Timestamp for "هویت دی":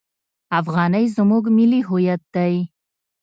1.87-2.53